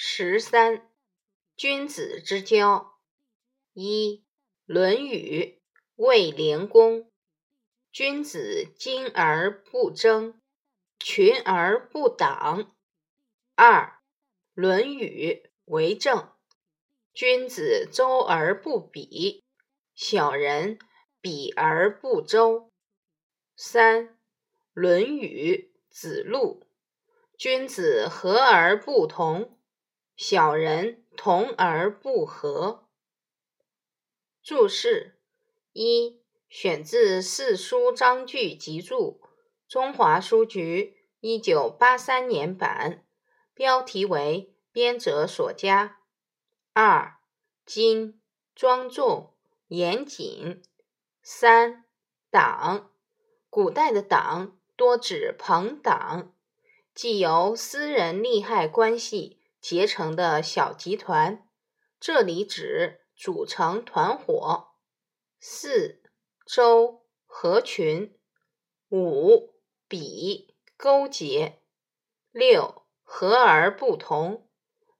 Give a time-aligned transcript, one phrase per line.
[0.00, 0.88] 十三，
[1.56, 3.00] 君子之交。
[3.72, 4.18] 一，
[4.64, 5.60] 《论语·
[5.96, 7.00] 卫灵公》：
[7.90, 10.40] 君子矜而不争，
[11.00, 12.76] 群而不党。
[13.56, 13.86] 二，
[14.54, 16.18] 《论语·为政》：
[17.12, 19.42] 君子周而不比，
[19.96, 20.78] 小人
[21.20, 22.70] 比而不周。
[23.56, 24.10] 三，
[24.74, 26.62] 《论语·子路》：
[27.36, 29.57] 君子和而不同。
[30.18, 32.88] 小人同而不和。
[34.42, 35.16] 注释
[35.72, 39.20] 一：选自《四书章句集注》，
[39.68, 43.06] 中华书局一九八三年版，
[43.54, 46.00] 标题为编者所加。
[46.72, 47.20] 二：
[47.64, 48.20] 精，
[48.56, 49.34] 庄重、
[49.68, 50.60] 严谨。
[51.22, 51.84] 三：
[52.28, 52.90] 党，
[53.48, 56.34] 古代的党多指朋党，
[56.92, 59.37] 既由私人利害关系。
[59.68, 61.46] 结成的小集团，
[62.00, 64.68] 这里指组成团伙。
[65.40, 66.02] 四
[66.46, 68.18] 周合群。
[68.88, 69.52] 五
[69.86, 71.60] 比勾结。
[72.30, 74.48] 六和而不同，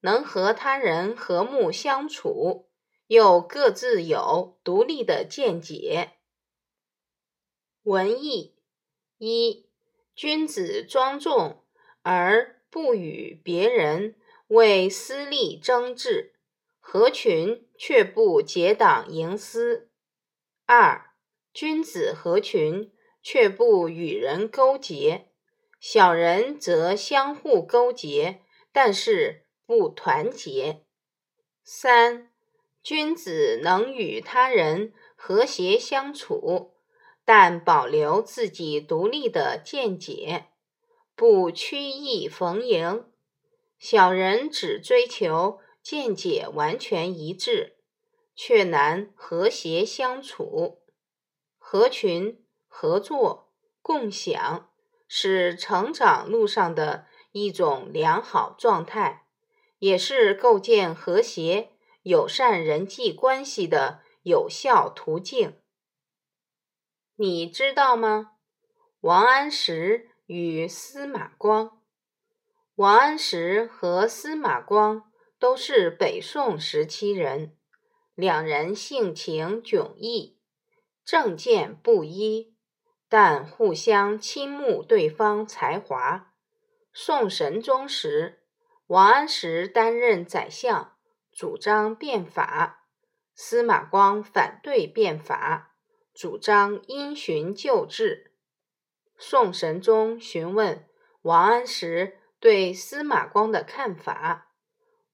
[0.00, 2.68] 能和他人和睦相处，
[3.06, 6.14] 又各自有独立的见解。
[7.84, 8.58] 文艺
[9.18, 9.70] 一
[10.16, 11.64] 君子庄重
[12.02, 14.16] 而不与别人。
[14.48, 16.34] 为私利争执，
[16.78, 19.88] 合群却不结党营私；
[20.66, 21.10] 二，
[21.52, 25.32] 君子合群却不与人勾结，
[25.80, 30.84] 小人则相互勾结，但是不团结；
[31.64, 32.30] 三，
[32.84, 36.76] 君子能与他人和谐相处，
[37.24, 40.50] 但保留自己独立的见解，
[41.16, 43.10] 不曲意逢迎。
[43.78, 47.76] 小人只追求见解完全一致，
[48.34, 50.82] 却难和谐相处。
[51.58, 54.70] 合群、合作、共享
[55.08, 59.26] 是成长路上的一种良好状态，
[59.78, 61.72] 也是构建和谐
[62.02, 65.60] 友善人际关系的有效途径。
[67.16, 68.32] 你知道吗？
[69.00, 71.82] 王安石与司马光。
[72.76, 77.56] 王安石和司马光都是北宋时期人，
[78.14, 80.38] 两人性情迥异，
[81.02, 82.54] 政见不一，
[83.08, 86.34] 但互相倾慕对方才华。
[86.92, 88.42] 宋神宗时，
[88.88, 90.98] 王安石担任宰相，
[91.32, 92.80] 主张变法；
[93.34, 95.74] 司马光反对变法，
[96.14, 98.34] 主张因循旧制。
[99.16, 100.86] 宋神宗询问
[101.22, 102.15] 王安石。
[102.38, 104.52] 对司马光的看法，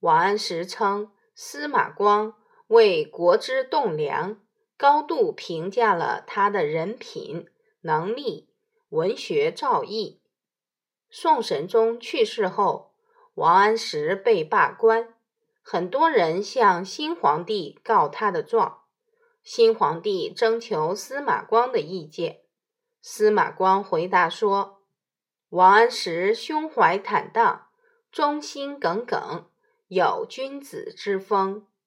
[0.00, 2.34] 王安石称司马光
[2.66, 4.40] 为国之栋梁，
[4.76, 7.46] 高度评价了他的人品、
[7.82, 8.50] 能力、
[8.88, 10.18] 文学造诣。
[11.08, 12.94] 宋神宗去世后，
[13.34, 15.14] 王安石被罢官，
[15.62, 18.80] 很多人向新皇帝告他的状。
[19.42, 22.40] 新皇帝征求司马光的意见，
[23.00, 24.81] 司马光回答说。
[25.52, 27.66] 王安石胸怀坦荡，
[28.10, 29.44] 忠心耿耿，
[29.88, 31.66] 有君子之风。